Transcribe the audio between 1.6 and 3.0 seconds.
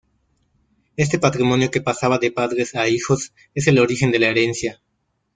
que pasaba de padres a